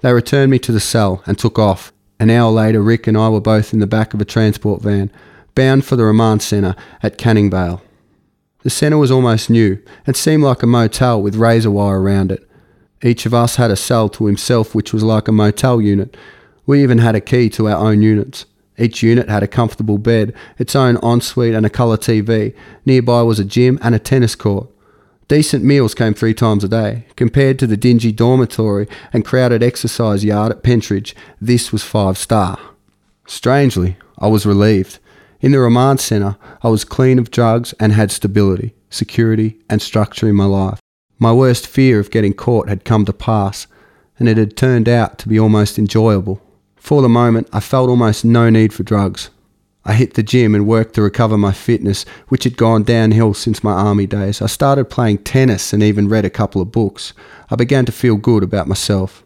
They 0.00 0.12
returned 0.12 0.52
me 0.52 0.58
to 0.60 0.72
the 0.72 0.80
cell 0.80 1.22
and 1.26 1.38
took 1.38 1.58
off, 1.58 1.92
an 2.18 2.30
hour 2.30 2.50
later, 2.50 2.80
Rick 2.80 3.06
and 3.06 3.16
I 3.16 3.28
were 3.28 3.40
both 3.40 3.72
in 3.72 3.80
the 3.80 3.86
back 3.86 4.14
of 4.14 4.20
a 4.20 4.24
transport 4.24 4.82
van, 4.82 5.10
bound 5.54 5.84
for 5.84 5.96
the 5.96 6.04
remand 6.04 6.42
centre 6.42 6.76
at 7.02 7.18
Canning 7.18 7.50
Vale. 7.50 7.82
The 8.62 8.70
centre 8.70 8.98
was 8.98 9.10
almost 9.10 9.50
new 9.50 9.78
and 10.06 10.16
seemed 10.16 10.42
like 10.42 10.62
a 10.62 10.66
motel 10.66 11.20
with 11.20 11.36
razor 11.36 11.70
wire 11.70 12.00
around 12.00 12.32
it. 12.32 12.48
Each 13.02 13.26
of 13.26 13.34
us 13.34 13.56
had 13.56 13.70
a 13.70 13.76
cell 13.76 14.08
to 14.10 14.26
himself, 14.26 14.74
which 14.74 14.92
was 14.92 15.02
like 15.02 15.28
a 15.28 15.32
motel 15.32 15.82
unit. 15.82 16.16
We 16.64 16.82
even 16.82 16.98
had 16.98 17.14
a 17.14 17.20
key 17.20 17.50
to 17.50 17.68
our 17.68 17.76
own 17.76 18.00
units. 18.00 18.46
Each 18.78 19.02
unit 19.02 19.28
had 19.28 19.42
a 19.42 19.48
comfortable 19.48 19.98
bed, 19.98 20.32
its 20.58 20.74
own 20.74 20.96
ensuite, 21.02 21.54
and 21.54 21.66
a 21.66 21.70
colour 21.70 21.98
TV. 21.98 22.54
Nearby 22.86 23.22
was 23.22 23.38
a 23.38 23.44
gym 23.44 23.78
and 23.82 23.94
a 23.94 23.98
tennis 23.98 24.34
court. 24.34 24.68
Decent 25.26 25.64
meals 25.64 25.94
came 25.94 26.12
three 26.12 26.34
times 26.34 26.64
a 26.64 26.68
day. 26.68 27.06
Compared 27.16 27.58
to 27.58 27.66
the 27.66 27.76
dingy 27.76 28.12
dormitory 28.12 28.86
and 29.12 29.24
crowded 29.24 29.62
exercise 29.62 30.24
yard 30.24 30.52
at 30.52 30.62
Pentridge, 30.62 31.16
this 31.40 31.72
was 31.72 31.82
five 31.82 32.18
star. 32.18 32.58
Strangely, 33.26 33.96
I 34.18 34.28
was 34.28 34.44
relieved. 34.44 34.98
In 35.40 35.52
the 35.52 35.60
remand 35.60 36.00
centre, 36.00 36.36
I 36.62 36.68
was 36.68 36.84
clean 36.84 37.18
of 37.18 37.30
drugs 37.30 37.72
and 37.80 37.92
had 37.92 38.10
stability, 38.10 38.74
security, 38.90 39.58
and 39.68 39.80
structure 39.80 40.28
in 40.28 40.36
my 40.36 40.44
life. 40.44 40.78
My 41.18 41.32
worst 41.32 41.66
fear 41.66 42.00
of 42.00 42.10
getting 42.10 42.34
caught 42.34 42.68
had 42.68 42.84
come 42.84 43.04
to 43.06 43.12
pass, 43.12 43.66
and 44.18 44.28
it 44.28 44.36
had 44.36 44.56
turned 44.56 44.88
out 44.88 45.18
to 45.18 45.28
be 45.28 45.38
almost 45.38 45.78
enjoyable. 45.78 46.42
For 46.76 47.00
the 47.00 47.08
moment, 47.08 47.48
I 47.52 47.60
felt 47.60 47.88
almost 47.88 48.24
no 48.24 48.50
need 48.50 48.74
for 48.74 48.82
drugs. 48.82 49.30
I 49.84 49.92
hit 49.92 50.14
the 50.14 50.22
gym 50.22 50.54
and 50.54 50.66
worked 50.66 50.94
to 50.94 51.02
recover 51.02 51.36
my 51.36 51.52
fitness, 51.52 52.04
which 52.28 52.44
had 52.44 52.56
gone 52.56 52.84
downhill 52.84 53.34
since 53.34 53.62
my 53.62 53.72
army 53.72 54.06
days. 54.06 54.40
I 54.40 54.46
started 54.46 54.86
playing 54.86 55.18
tennis 55.18 55.72
and 55.72 55.82
even 55.82 56.08
read 56.08 56.24
a 56.24 56.30
couple 56.30 56.62
of 56.62 56.72
books. 56.72 57.12
I 57.50 57.56
began 57.56 57.84
to 57.86 57.92
feel 57.92 58.16
good 58.16 58.42
about 58.42 58.66
myself. 58.66 59.24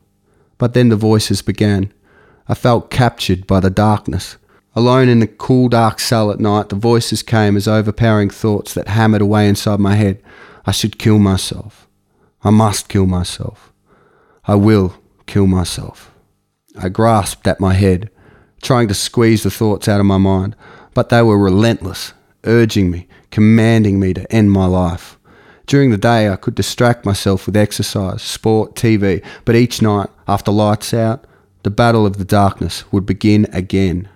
But 0.58 0.74
then 0.74 0.88
the 0.88 0.96
voices 0.96 1.42
began. 1.42 1.92
I 2.48 2.54
felt 2.54 2.90
captured 2.90 3.46
by 3.46 3.60
the 3.60 3.70
darkness. 3.70 4.36
Alone 4.74 5.08
in 5.08 5.20
the 5.20 5.26
cool, 5.26 5.68
dark 5.68 6.00
cell 6.00 6.30
at 6.30 6.40
night, 6.40 6.68
the 6.68 6.76
voices 6.76 7.22
came 7.22 7.56
as 7.56 7.68
overpowering 7.68 8.30
thoughts 8.30 8.74
that 8.74 8.88
hammered 8.88 9.22
away 9.22 9.48
inside 9.48 9.80
my 9.80 9.94
head. 9.94 10.20
I 10.66 10.72
should 10.72 10.98
kill 10.98 11.18
myself. 11.18 11.88
I 12.42 12.50
must 12.50 12.88
kill 12.88 13.06
myself. 13.06 13.72
I 14.44 14.54
will 14.56 14.94
kill 15.26 15.46
myself. 15.46 16.12
I 16.80 16.88
grasped 16.88 17.46
at 17.46 17.60
my 17.60 17.74
head, 17.74 18.10
trying 18.62 18.88
to 18.88 18.94
squeeze 18.94 19.42
the 19.42 19.50
thoughts 19.50 19.88
out 19.88 20.00
of 20.00 20.06
my 20.06 20.18
mind, 20.18 20.56
but 20.94 21.08
they 21.08 21.22
were 21.22 21.38
relentless, 21.38 22.12
urging 22.44 22.90
me, 22.90 23.08
commanding 23.30 24.00
me 24.00 24.14
to 24.14 24.30
end 24.32 24.52
my 24.52 24.66
life. 24.66 25.18
During 25.66 25.90
the 25.90 25.98
day, 25.98 26.28
I 26.28 26.36
could 26.36 26.54
distract 26.54 27.04
myself 27.04 27.46
with 27.46 27.56
exercise, 27.56 28.22
sport, 28.22 28.74
TV, 28.74 29.22
but 29.44 29.54
each 29.54 29.82
night, 29.82 30.08
after 30.26 30.50
lights 30.50 30.94
out, 30.94 31.26
the 31.62 31.70
battle 31.70 32.06
of 32.06 32.16
the 32.16 32.24
darkness 32.24 32.90
would 32.90 33.04
begin 33.04 33.46
again. 33.52 34.08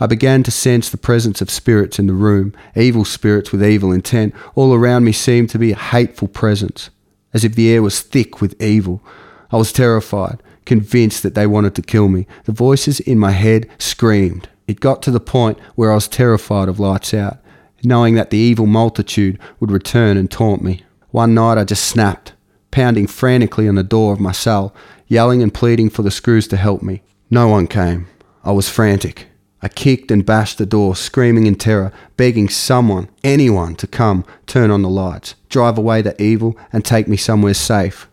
I 0.00 0.06
began 0.06 0.42
to 0.44 0.50
sense 0.50 0.90
the 0.90 0.96
presence 0.96 1.40
of 1.40 1.50
spirits 1.50 1.98
in 1.98 2.06
the 2.06 2.12
room, 2.12 2.54
evil 2.76 3.04
spirits 3.04 3.50
with 3.50 3.64
evil 3.64 3.90
intent. 3.90 4.34
All 4.54 4.74
around 4.74 5.04
me 5.04 5.12
seemed 5.12 5.50
to 5.50 5.58
be 5.58 5.72
a 5.72 5.76
hateful 5.76 6.28
presence, 6.28 6.90
as 7.32 7.44
if 7.44 7.54
the 7.54 7.70
air 7.70 7.82
was 7.82 8.00
thick 8.00 8.40
with 8.40 8.60
evil. 8.62 9.02
I 9.50 9.56
was 9.56 9.72
terrified, 9.72 10.42
convinced 10.68 11.22
that 11.22 11.34
they 11.34 11.46
wanted 11.46 11.74
to 11.74 11.82
kill 11.82 12.08
me. 12.08 12.26
The 12.44 12.52
voices 12.52 13.00
in 13.00 13.18
my 13.18 13.30
head 13.30 13.68
screamed. 13.78 14.50
It 14.66 14.80
got 14.80 15.02
to 15.02 15.10
the 15.10 15.18
point 15.18 15.58
where 15.76 15.90
I 15.90 15.94
was 15.94 16.06
terrified 16.06 16.68
of 16.68 16.78
lights 16.78 17.14
out, 17.14 17.38
knowing 17.82 18.16
that 18.16 18.28
the 18.28 18.36
evil 18.36 18.66
multitude 18.66 19.38
would 19.58 19.70
return 19.70 20.18
and 20.18 20.30
taunt 20.30 20.62
me. 20.62 20.84
One 21.10 21.32
night 21.32 21.56
I 21.56 21.64
just 21.64 21.86
snapped, 21.86 22.34
pounding 22.70 23.06
frantically 23.06 23.66
on 23.66 23.76
the 23.76 23.82
door 23.82 24.12
of 24.12 24.20
my 24.20 24.32
cell, 24.32 24.74
yelling 25.06 25.42
and 25.42 25.54
pleading 25.54 25.88
for 25.88 26.02
the 26.02 26.10
screws 26.10 26.46
to 26.48 26.58
help 26.58 26.82
me. 26.82 27.00
No 27.30 27.48
one 27.48 27.66
came. 27.66 28.06
I 28.44 28.52
was 28.52 28.68
frantic. 28.68 29.26
I 29.62 29.68
kicked 29.68 30.10
and 30.10 30.26
bashed 30.26 30.58
the 30.58 30.66
door, 30.66 30.94
screaming 30.94 31.46
in 31.46 31.54
terror, 31.54 31.92
begging 32.18 32.50
someone, 32.50 33.08
anyone, 33.24 33.74
to 33.76 33.86
come, 33.86 34.26
turn 34.46 34.70
on 34.70 34.82
the 34.82 34.90
lights, 34.90 35.34
drive 35.48 35.78
away 35.78 36.02
the 36.02 36.20
evil, 36.22 36.58
and 36.74 36.84
take 36.84 37.08
me 37.08 37.16
somewhere 37.16 37.54
safe. 37.54 38.06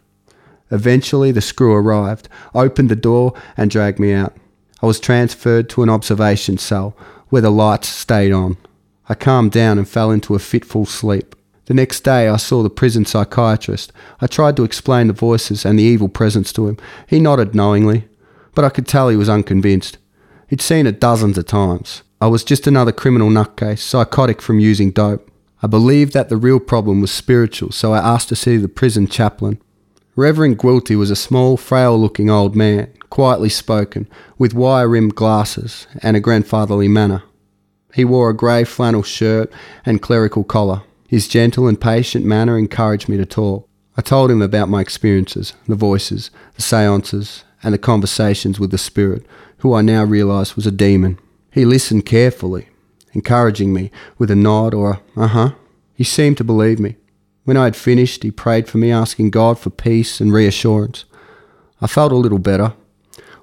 Eventually, 0.72 1.32
the 1.32 1.42
screw 1.42 1.74
arrived, 1.74 2.28
opened 2.54 2.90
the 2.90 2.96
door, 2.96 3.34
and 3.56 3.70
dragged 3.70 4.00
me 4.00 4.14
out. 4.14 4.36
I 4.82 4.86
was 4.86 5.00
transferred 5.00 5.70
to 5.70 5.84
an 5.84 5.90
observation 5.90 6.58
cell 6.58 6.96
where 7.30 7.42
the 7.42 7.50
lights 7.50 7.88
stayed 7.88 8.32
on. 8.32 8.58
I 9.08 9.14
calmed 9.14 9.52
down 9.52 9.78
and 9.78 9.88
fell 9.88 10.12
into 10.12 10.36
a 10.36 10.40
fitful 10.40 10.86
sleep. 10.86 11.36
The 11.66 11.74
next 11.74 12.02
day, 12.02 12.28
I 12.28 12.38
saw 12.38 12.62
the 12.62 12.70
prison 12.70 13.06
psychiatrist. 13.06 13.92
I 14.22 14.28
tried 14.28 14.56
to 14.58 14.64
explain 14.64 15.08
the 15.08 15.14
voices 15.14 15.66
and 15.66 15.80
the 15.80 15.84
evil 15.84 16.10
presence 16.10 16.54
to 16.54 16.68
him. 16.68 16.78
He 17.08 17.20
nodded 17.20 17.56
knowingly, 17.56 18.08
but 18.54 18.66
I 18.66 18.70
could 18.70 18.88
tell 18.88 19.10
he 19.10 19.16
was 19.16 19.30
unconvinced. 19.30 19.98
He'd 20.48 20.62
seen 20.62 20.86
it 20.86 21.00
dozens 21.00 21.38
of 21.38 21.46
times. 21.48 22.04
I 22.22 22.28
was 22.28 22.44
just 22.44 22.68
another 22.68 22.92
criminal 22.92 23.30
nutcase, 23.30 23.80
psychotic 23.80 24.42
from 24.42 24.60
using 24.60 24.92
dope. 24.92 25.30
I 25.64 25.68
believed 25.68 26.14
that 26.14 26.30
the 26.30 26.38
real 26.38 26.60
problem 26.60 27.02
was 27.02 27.12
spiritual, 27.12 27.72
so 27.72 27.94
I 27.94 27.98
asked 27.98 28.30
to 28.30 28.36
see 28.36 28.58
the 28.58 28.68
prison 28.68 29.08
chaplain. 29.08 29.60
Reverend 30.18 30.58
Gwilty 30.58 30.96
was 30.96 31.12
a 31.12 31.16
small, 31.16 31.58
frail 31.58 32.00
looking 32.00 32.30
old 32.30 32.56
man, 32.56 32.90
quietly 33.10 33.50
spoken, 33.50 34.08
with 34.38 34.54
wire 34.54 34.88
rimmed 34.88 35.16
glasses 35.16 35.88
and 36.02 36.16
a 36.16 36.22
grandfatherly 36.22 36.88
manner. 36.88 37.24
He 37.94 38.06
wore 38.06 38.30
a 38.30 38.36
grey 38.36 38.64
flannel 38.64 39.04
shirt 39.04 39.52
and 39.86 40.02
clerical 40.02 40.46
collar. 40.46 40.84
His 41.10 41.28
gentle 41.28 41.68
and 41.68 41.80
patient 41.80 42.26
manner 42.26 42.58
encouraged 42.58 43.10
me 43.10 43.18
to 43.18 43.26
talk. 43.26 43.68
I 43.98 44.02
told 44.02 44.32
him 44.32 44.42
about 44.42 44.70
my 44.70 44.80
experiences, 44.80 45.54
the 45.68 45.76
voices, 45.76 46.32
the 46.56 46.62
seances, 46.62 47.44
and 47.62 47.74
the 47.74 47.78
conversations 47.78 48.58
with 48.58 48.72
the 48.72 48.78
spirit, 48.78 49.26
who 49.60 49.74
I 49.74 49.82
now 49.82 50.06
realised 50.06 50.56
was 50.56 50.66
a 50.66 50.72
demon. 50.72 51.20
He 51.52 51.66
listened 51.66 52.06
carefully, 52.06 52.70
encouraging 53.12 53.74
me 53.74 53.92
with 54.18 54.32
a 54.32 54.36
nod 54.36 54.74
or 54.74 55.02
a 55.18 55.22
uh 55.22 55.28
huh. 55.28 55.52
He 55.94 56.06
seemed 56.06 56.38
to 56.38 56.44
believe 56.44 56.80
me. 56.80 56.96
When 57.46 57.58
I 57.58 57.66
had 57.66 57.76
finished, 57.76 58.24
he 58.24 58.32
prayed 58.32 58.68
for 58.68 58.80
me, 58.80 58.92
asking 58.92 59.30
God 59.30 59.58
for 59.58 59.70
peace 59.70 60.20
and 60.20 60.34
reassurance. 60.34 61.06
I 61.80 61.88
felt 61.88 62.12
a 62.12 62.18
little 62.18 62.40
better. 62.40 62.74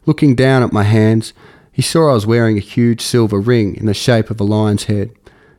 Looking 0.06 0.35
down 0.35 0.64
at 0.64 0.73
my 0.73 0.82
hands, 0.82 1.32
he 1.71 1.82
saw 1.82 2.11
I 2.11 2.14
was 2.14 2.26
wearing 2.26 2.59
a 2.59 2.61
huge 2.61 3.00
silver 3.00 3.40
ring 3.40 3.76
in 3.76 3.87
the 3.87 3.94
shape 3.94 4.28
of 4.28 4.40
a 4.40 4.44
lion's 4.44 4.85
head. 4.85 5.12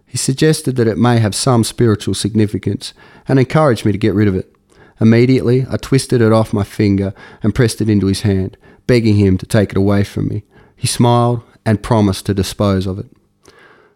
He 0.06 0.18
suggested 0.18 0.76
that 0.76 0.88
it 0.88 0.98
may 0.98 1.18
have 1.20 1.34
some 1.34 1.64
spiritual 1.64 2.14
significance 2.14 2.94
and 3.28 3.40
encouraged 3.40 3.86
me 3.86 3.94
to 3.94 3.98
get 3.98 4.14
rid 4.14 4.28
of 4.28 4.36
it. 4.36 4.54
Immediately, 5.00 5.66
I 5.70 5.78
twisted 5.78 6.22
it 6.22 6.32
off 6.32 6.54
my 6.54 6.64
finger 6.64 7.14
and 7.42 7.56
pressed 7.56 7.82
it 7.82 7.90
into 7.90 8.08
his 8.08 8.22
hand, 8.22 8.58
begging 8.86 9.16
him 9.16 9.38
to 9.38 9.46
take 9.46 9.72
it 9.72 9.78
away 9.78 10.04
from 10.04 10.28
me. 10.28 10.44
He 10.76 10.86
smiled 10.86 11.44
and 11.66 11.82
promised 11.82 12.26
to 12.26 12.34
dispose 12.34 12.86
of 12.86 13.00
it. 13.00 13.08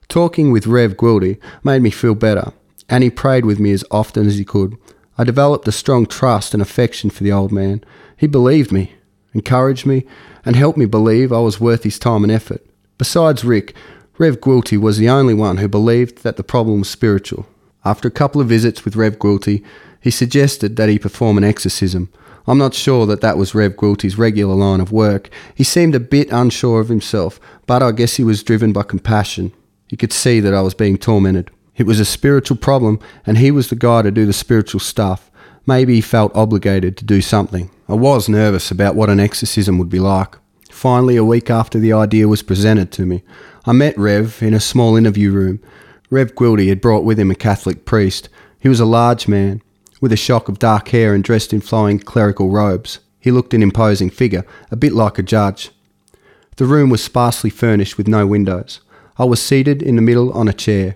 Talking 0.08 0.52
with 0.52 0.68
Rev 0.68 0.96
Gwilty 0.96 1.38
made 1.64 1.82
me 1.82 1.92
feel 1.92 2.16
better, 2.16 2.54
and 2.90 3.04
he 3.04 3.10
prayed 3.10 3.46
with 3.46 3.60
me 3.60 3.72
as 3.72 3.86
often 3.92 4.28
as 4.28 4.38
he 4.38 4.46
could. 4.46 4.78
I 5.18 5.24
developed 5.24 5.68
a 5.68 5.72
strong 5.72 6.06
trust 6.06 6.54
and 6.54 6.62
affection 6.62 7.10
for 7.10 7.24
the 7.24 7.32
old 7.32 7.52
man. 7.52 7.84
He 8.16 8.28
believed 8.28 8.72
me, 8.72 8.94
encouraged 9.34 9.86
me, 9.86 10.06
and 10.46 10.56
helped 10.56 10.78
me 10.78 10.86
believe 10.86 11.32
I 11.32 11.40
was 11.40 11.60
worth 11.60 11.84
his 11.84 12.00
time 12.00 12.24
and 12.24 12.32
effort. 12.32 12.66
Besides 12.98 13.44
Rick, 13.44 13.76
Rev 14.18 14.40
Gwilty 14.40 14.78
was 14.78 14.98
the 14.98 15.10
only 15.10 15.34
one 15.34 15.58
who 15.58 15.68
believed 15.68 16.24
that 16.24 16.38
the 16.38 16.44
problem 16.44 16.80
was 16.80 16.90
spiritual. 16.90 17.48
After 17.86 18.08
a 18.08 18.12
couple 18.12 18.42
of 18.42 18.48
visits 18.48 18.84
with 18.84 18.96
Rev 18.96 19.20
Gwilty, 19.20 19.64
he 20.02 20.12
suggested 20.12 20.76
that 20.76 20.90
he 20.90 21.00
perform 21.00 21.38
an 21.38 21.44
exorcism. 21.44 22.10
I'm 22.48 22.58
not 22.58 22.74
sure 22.74 23.06
that 23.08 23.22
that 23.22 23.38
was 23.38 23.54
Rev 23.54 23.74
Gwilty's 23.74 24.18
regular 24.18 24.56
line 24.56 24.80
of 24.80 24.92
work. 24.92 25.30
He 25.54 25.64
seemed 25.64 25.96
a 25.96 26.00
bit 26.00 26.32
unsure 26.32 26.80
of 26.80 26.90
himself, 26.90 27.40
but 27.66 27.84
I 27.84 27.92
guess 27.92 28.16
he 28.16 28.24
was 28.24 28.42
driven 28.42 28.72
by 28.72 28.84
compassion. 28.84 29.52
He 29.88 29.98
could 29.98 30.14
see 30.14 30.40
that 30.40 30.54
I 30.54 30.62
was 30.62 30.74
being 30.74 30.98
tormented. 30.98 31.52
It 31.78 31.86
was 31.86 32.00
a 32.00 32.06
spiritual 32.06 32.58
problem, 32.58 33.00
and 33.26 33.38
he 33.38 33.52
was 33.52 33.70
the 33.70 33.76
guy 33.76 34.02
to 34.02 34.12
do 34.12 34.26
the 34.26 34.34
spiritual 34.34 34.80
stuff. 34.80 35.30
Maybe 35.66 35.96
he 35.96 36.02
felt 36.02 36.36
obligated 36.36 36.98
to 36.98 37.06
do 37.06 37.22
something. 37.22 37.70
I 37.88 37.94
was 37.94 38.28
nervous 38.28 38.72
about 38.72 38.96
what 38.96 39.10
an 39.10 39.20
exorcism 39.20 39.78
would 39.78 39.90
be 39.90 40.00
like. 40.00 40.36
Finally, 40.70 41.16
a 41.16 41.24
week 41.24 41.50
after 41.50 41.80
the 41.80 41.94
idea 41.94 42.28
was 42.28 42.42
presented 42.42 42.92
to 42.92 43.06
me, 43.06 43.24
I 43.66 43.74
met 43.74 43.98
Rev 43.98 44.42
in 44.42 44.54
a 44.54 44.60
small 44.60 44.96
interview 44.96 45.32
room. 45.32 45.60
Rev 46.10 46.36
Gwilty 46.36 46.70
had 46.70 46.82
brought 46.82 47.04
with 47.04 47.20
him 47.20 47.32
a 47.32 47.36
Catholic 47.36 47.84
priest. 47.84 48.30
He 48.60 48.70
was 48.70 48.80
a 48.80 48.86
large 48.86 49.28
man, 49.28 49.62
with 50.00 50.12
a 50.12 50.18
shock 50.18 50.48
of 50.48 50.60
dark 50.60 50.88
hair 50.90 51.14
and 51.14 51.24
dressed 51.24 51.52
in 51.52 51.62
flowing 51.62 52.00
clerical 52.00 52.50
robes. 52.50 53.00
He 53.20 53.32
looked 53.32 53.54
an 53.54 53.64
imposing 53.64 54.10
figure, 54.10 54.46
a 54.72 54.76
bit 54.76 54.94
like 54.94 55.20
a 55.20 55.24
judge. 55.24 55.72
The 56.56 56.66
room 56.66 56.90
was 56.90 57.04
sparsely 57.04 57.50
furnished 57.50 57.98
with 57.98 58.08
no 58.08 58.26
windows. 58.26 58.80
I 59.18 59.26
was 59.26 59.42
seated 59.42 59.82
in 59.82 59.96
the 59.96 60.02
middle 60.02 60.32
on 60.32 60.48
a 60.48 60.54
chair, 60.54 60.96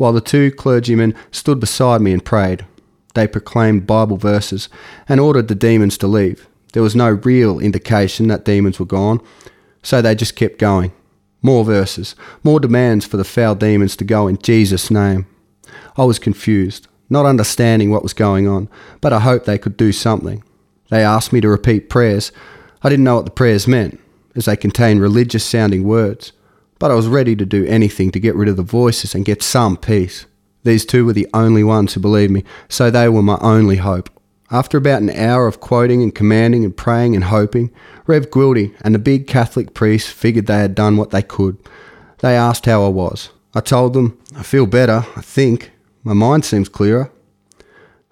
while 0.00 0.14
the 0.14 0.20
two 0.22 0.50
clergymen 0.50 1.14
stood 1.30 1.60
beside 1.60 2.00
me 2.00 2.10
and 2.10 2.24
prayed. 2.24 2.64
They 3.12 3.28
proclaimed 3.28 3.86
Bible 3.86 4.16
verses 4.16 4.70
and 5.06 5.20
ordered 5.20 5.48
the 5.48 5.54
demons 5.54 5.98
to 5.98 6.06
leave. 6.06 6.48
There 6.72 6.82
was 6.82 6.96
no 6.96 7.10
real 7.10 7.58
indication 7.58 8.28
that 8.28 8.46
demons 8.46 8.80
were 8.80 8.86
gone, 8.86 9.20
so 9.82 10.00
they 10.00 10.14
just 10.14 10.36
kept 10.36 10.58
going. 10.58 10.92
More 11.42 11.66
verses, 11.66 12.16
more 12.42 12.60
demands 12.60 13.04
for 13.04 13.18
the 13.18 13.24
foul 13.24 13.54
demons 13.54 13.94
to 13.96 14.04
go 14.04 14.26
in 14.26 14.38
Jesus' 14.38 14.90
name. 14.90 15.26
I 15.98 16.04
was 16.04 16.18
confused 16.18 16.88
not 17.10 17.26
understanding 17.26 17.90
what 17.90 18.04
was 18.04 18.14
going 18.14 18.48
on, 18.48 18.68
but 19.00 19.12
I 19.12 19.20
hoped 19.20 19.44
they 19.44 19.58
could 19.58 19.76
do 19.76 19.92
something. 19.92 20.42
They 20.88 21.04
asked 21.04 21.32
me 21.32 21.40
to 21.40 21.48
repeat 21.48 21.90
prayers. 21.90 22.32
I 22.82 22.88
didn't 22.88 23.04
know 23.04 23.16
what 23.16 23.24
the 23.24 23.32
prayers 23.32 23.66
meant, 23.66 24.00
as 24.34 24.44
they 24.46 24.56
contained 24.56 25.02
religious 25.02 25.44
sounding 25.44 25.84
words, 25.84 26.32
but 26.80 26.90
I 26.90 26.94
was 26.94 27.06
ready 27.06 27.36
to 27.36 27.46
do 27.46 27.64
anything 27.66 28.10
to 28.10 28.18
get 28.18 28.34
rid 28.34 28.48
of 28.48 28.56
the 28.56 28.64
voices 28.64 29.14
and 29.14 29.24
get 29.24 29.42
some 29.42 29.76
peace. 29.76 30.26
These 30.64 30.84
two 30.84 31.06
were 31.06 31.12
the 31.12 31.28
only 31.32 31.62
ones 31.62 31.94
who 31.94 32.00
believed 32.00 32.32
me, 32.32 32.42
so 32.68 32.90
they 32.90 33.08
were 33.08 33.22
my 33.22 33.38
only 33.40 33.76
hope. 33.76 34.10
After 34.50 34.78
about 34.78 35.02
an 35.02 35.10
hour 35.10 35.46
of 35.46 35.60
quoting 35.60 36.02
and 36.02 36.12
commanding 36.12 36.64
and 36.64 36.76
praying 36.76 37.14
and 37.14 37.24
hoping, 37.24 37.70
Rev 38.06 38.30
Gwilty 38.30 38.74
and 38.80 38.94
the 38.94 38.98
big 38.98 39.28
Catholic 39.28 39.74
priest 39.74 40.08
figured 40.08 40.46
they 40.46 40.58
had 40.58 40.74
done 40.74 40.96
what 40.96 41.10
they 41.10 41.22
could. 41.22 41.56
They 42.18 42.34
asked 42.34 42.66
how 42.66 42.84
I 42.84 42.88
was. 42.88 43.30
I 43.54 43.60
told 43.60 43.92
them, 43.92 44.18
I 44.34 44.42
feel 44.42 44.66
better, 44.66 45.04
I 45.14 45.20
think. 45.20 45.70
My 46.02 46.14
mind 46.14 46.44
seems 46.44 46.68
clearer. 46.68 47.12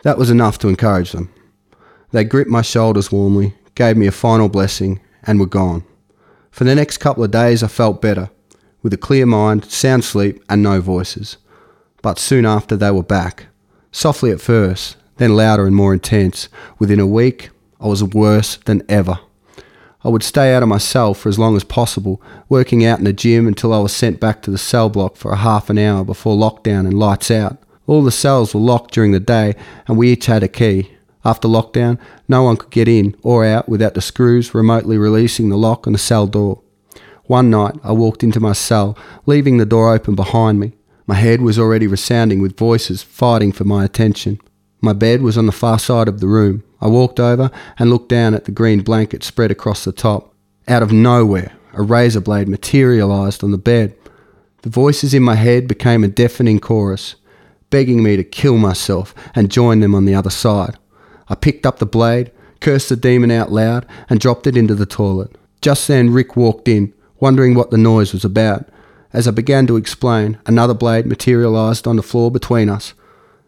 That 0.03 0.19
was 0.19 0.31
enough 0.31 0.59
to 0.59 0.69
encourage 0.69 1.13
them. 1.13 1.33
They 2.13 2.23
gripped 2.23 2.51
my 2.51 2.63
shoulders 2.63 3.11
warmly, 3.11 3.55
gave 3.75 3.97
me 3.97 4.07
a 4.07 4.13
final 4.13 4.49
blessing, 4.49 5.01
and 5.25 5.41
were 5.41 5.47
gone. 5.47 5.85
For 6.51 6.65
the 6.65 6.75
next 6.75 6.99
couple 6.99 7.25
of 7.25 7.31
days, 7.31 7.63
I 7.63 7.69
felt 7.69 8.01
better, 8.03 8.31
with 8.83 8.93
a 8.93 8.99
clear 8.99 9.27
mind, 9.27 9.65
sound 9.65 10.05
sleep, 10.05 10.43
and 10.49 10.63
no 10.63 10.81
voices. 10.81 11.37
But 12.03 12.19
soon 12.19 12.47
after, 12.47 12.77
they 12.77 12.91
were 12.91 13.03
back. 13.03 13.47
Softly 13.91 14.31
at 14.31 14.41
first, 14.41 14.97
then 15.17 15.35
louder 15.35 15.67
and 15.67 15.75
more 15.75 15.93
intense. 15.93 16.49
Within 16.79 17.01
a 17.01 17.07
week, 17.07 17.51
I 17.81 17.87
was 17.87 18.03
worse 18.03 18.57
than 18.57 18.83
ever. 18.89 19.19
I 20.05 20.09
would 20.09 20.23
stay 20.23 20.55
out 20.55 20.63
of 20.63 20.69
my 20.69 20.79
cell 20.79 21.13
for 21.13 21.29
as 21.29 21.39
long 21.39 21.57
as 21.57 21.65
possible, 21.65 22.23
working 22.49 22.85
out 22.85 22.99
in 22.99 23.05
the 23.05 23.13
gym 23.13 23.49
until 23.49 23.75
I 23.75 23.81
was 23.81 23.93
sent 23.93 24.21
back 24.21 24.43
to 24.43 24.51
the 24.51 24.59
cell 24.59 24.89
block 24.89 25.17
for 25.17 25.33
a 25.33 25.37
half 25.37 25.71
an 25.71 25.79
hour 25.79 26.05
before 26.05 26.37
lockdown 26.37 26.87
and 26.87 26.99
lights 26.99 27.31
out. 27.31 27.59
All 27.87 28.03
the 28.03 28.13
cells 28.13 28.55
were 28.55 28.61
locked 28.61 28.95
during 28.95 29.13
the 29.13 29.21
day 29.21 29.57
and 29.87 29.99
we 29.99 30.13
each 30.13 30.27
had 30.27 30.43
a 30.43 30.49
key. 30.49 30.93
After 31.25 31.49
lockdown, 31.49 31.99
no 32.29 32.45
one 32.45 32.57
could 32.57 32.71
get 32.71 32.87
in 32.87 33.17
or 33.23 33.45
out 33.45 33.69
without 33.69 33.95
the 33.95 34.01
screws 34.01 34.55
remotely 34.55 34.99
releasing 34.99 35.49
the 35.49 35.57
lock 35.57 35.87
on 35.87 35.95
the 35.95 35.99
cell 35.99 36.27
door. 36.27 36.63
One 37.29 37.51
night, 37.51 37.75
I 37.85 37.93
walked 37.93 38.25
into 38.25 38.41
my 38.41 38.55
cell, 38.55 38.97
leaving 39.27 39.59
the 39.59 39.67
door 39.67 39.93
open 39.93 40.15
behind 40.15 40.59
me. 40.59 40.73
My 41.07 41.15
head 41.15 41.43
was 41.43 41.59
already 41.59 41.87
resounding 41.87 42.41
with 42.41 42.57
voices 42.57 43.03
fighting 43.03 43.53
for 43.53 43.65
my 43.65 43.85
attention. 43.85 44.41
My 44.81 44.95
bed 44.95 45.21
was 45.21 45.37
on 45.37 45.45
the 45.45 45.53
far 45.53 45.79
side 45.79 46.09
of 46.09 46.21
the 46.21 46.27
room. 46.27 46.65
I 46.81 46.87
walked 46.87 47.21
over 47.21 47.51
and 47.79 47.91
looked 47.91 48.09
down 48.09 48.33
at 48.33 48.47
the 48.47 48.51
green 48.51 48.81
blanket 48.81 49.23
spread 49.23 49.51
across 49.51 49.85
the 49.85 49.93
top. 49.93 50.35
Out 50.69 50.83
of 50.83 50.91
nowhere, 50.91 51.53
a 51.75 51.83
razor 51.83 52.23
blade 52.23 52.49
materialized 52.49 53.45
on 53.45 53.51
the 53.51 53.59
bed. 53.59 53.95
The 54.63 54.71
voices 54.71 55.13
in 55.13 55.23
my 55.23 55.35
head 55.35 55.69
became 55.69 56.05
a 56.05 56.09
deafening 56.09 56.61
chorus, 56.61 57.17
begging 57.69 58.03
me 58.03 58.17
to 58.17 58.25
kill 58.25 58.57
myself 58.57 59.15
and 59.35 59.51
join 59.51 59.81
them 59.81 59.95
on 59.95 60.07
the 60.07 60.15
other 60.15 60.31
side. 60.31 60.79
I 61.29 61.35
picked 61.35 61.67
up 61.67 61.79
the 61.79 61.85
blade, 61.85 62.33
cursed 62.61 62.89
the 62.89 62.97
demon 62.97 63.31
out 63.31 63.53
loud, 63.53 63.85
and 64.09 64.19
dropped 64.19 64.47
it 64.47 64.57
into 64.57 64.75
the 64.75 64.87
toilet. 64.87 65.37
Just 65.61 65.87
then, 65.89 66.11
Rick 66.11 66.35
walked 66.35 66.69
in, 66.69 66.95
wondering 67.21 67.55
what 67.55 67.71
the 67.71 67.79
noise 67.79 68.13
was 68.13 68.25
about. 68.25 68.69
As 69.13 69.27
I 69.27 69.31
began 69.31 69.67
to 69.67 69.77
explain, 69.77 70.39
another 70.47 70.75
blade 70.75 71.07
materialized 71.07 71.87
on 71.87 71.97
the 71.97 72.03
floor 72.03 72.31
between 72.31 72.69
us. 72.69 72.95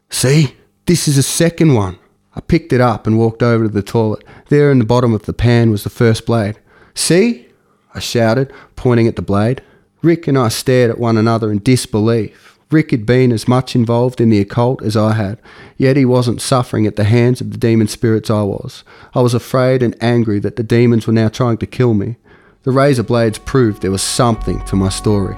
See? 0.09 0.57
This 0.87 1.07
is 1.07 1.19
a 1.19 1.23
second 1.23 1.75
one. 1.75 1.99
I 2.35 2.41
picked 2.41 2.73
it 2.73 2.81
up 2.81 3.07
and 3.07 3.19
walked 3.19 3.43
over 3.43 3.65
to 3.65 3.71
the 3.71 3.83
toilet. 3.83 4.25
There 4.49 4.73
in 4.73 4.79
the 4.79 4.85
bottom 4.85 5.13
of 5.13 5.23
the 5.25 5.33
pan 5.33 5.71
was 5.71 5.85
the 5.85 5.91
first 5.91 6.27
blade. 6.27 6.59
See? 6.95 7.47
I 7.95 8.01
shouted, 8.01 8.53
pointing 8.77 9.07
at 9.07 9.17
the 9.17 9.23
blade. 9.23 9.63
Rick 10.03 10.27
and 10.27 10.39
I 10.39 10.49
stared 10.49 10.91
at 10.91 10.99
one 10.99 11.17
another 11.17 11.53
in 11.53 11.59
disbelief. 11.59 12.59
Rick 12.71 12.93
had 12.93 13.05
been 13.05 13.33
as 13.33 13.49
much 13.49 13.75
involved 13.75 14.21
in 14.21 14.31
the 14.31 14.41
occult 14.41 14.83
as 14.83 14.97
I 14.97 15.15
had, 15.15 15.41
yet 15.77 15.97
he 15.97 16.05
wasn't 16.05 16.41
suffering 16.41 16.87
at 16.87 16.95
the 16.97 17.05
hands 17.05 17.41
of 17.41 17.51
the 17.51 17.59
demon 17.59 17.89
spirits 17.89 18.31
I 18.31 18.43
was. 18.43 18.85
I 19.13 19.21
was 19.21 19.35
afraid 19.35 19.83
and 19.83 20.01
angry 20.01 20.39
that 20.41 20.55
the 20.57 20.63
demons 20.63 21.07
were 21.07 21.13
now 21.13 21.29
trying 21.29 21.59
to 21.59 21.67
kill 21.67 21.95
me. 21.95 22.17
The 22.63 22.73
razor 22.73 23.05
blades 23.05 23.39
proved 23.39 23.81
there 23.81 23.91
was 23.91 24.03
something 24.03 24.63
to 24.67 24.77
my 24.77 24.91
story. 24.91 25.35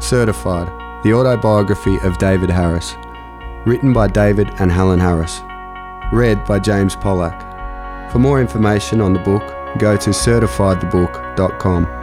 Certified, 0.00 0.68
the 1.04 1.12
autobiography 1.12 1.98
of 2.02 2.16
David 2.16 2.48
Harris. 2.48 2.94
Written 3.66 3.92
by 3.92 4.08
David 4.08 4.48
and 4.58 4.72
Helen 4.72 4.98
Harris. 4.98 5.42
Read 6.10 6.42
by 6.46 6.60
James 6.60 6.96
Pollack. 6.96 8.10
For 8.10 8.18
more 8.18 8.40
information 8.40 9.02
on 9.02 9.12
the 9.12 9.18
book, 9.18 9.42
go 9.78 9.98
to 9.98 10.10
certifiedthebook.com. 10.10 12.01